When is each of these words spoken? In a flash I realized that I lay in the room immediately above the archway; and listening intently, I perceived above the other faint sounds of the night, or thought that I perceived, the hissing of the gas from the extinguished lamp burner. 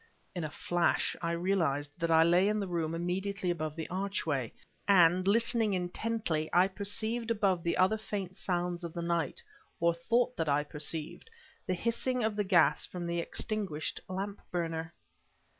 In 0.33 0.43
a 0.43 0.49
flash 0.49 1.15
I 1.21 1.33
realized 1.33 1.99
that 1.99 2.09
I 2.09 2.23
lay 2.23 2.47
in 2.47 2.59
the 2.59 2.65
room 2.65 2.95
immediately 2.95 3.51
above 3.51 3.75
the 3.75 3.87
archway; 3.91 4.51
and 4.87 5.27
listening 5.27 5.75
intently, 5.75 6.49
I 6.51 6.69
perceived 6.69 7.29
above 7.29 7.61
the 7.61 7.77
other 7.77 7.99
faint 7.99 8.35
sounds 8.35 8.83
of 8.83 8.93
the 8.93 9.03
night, 9.03 9.43
or 9.79 9.93
thought 9.93 10.35
that 10.37 10.49
I 10.49 10.63
perceived, 10.63 11.29
the 11.67 11.75
hissing 11.75 12.23
of 12.23 12.35
the 12.35 12.43
gas 12.43 12.83
from 12.83 13.05
the 13.05 13.19
extinguished 13.19 13.99
lamp 14.09 14.41
burner. 14.49 14.91